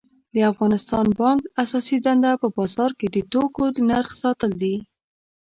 [0.33, 4.75] د افغانستان بانک اساسی دنده په بازار کی د توکو د نرخ ساتل دي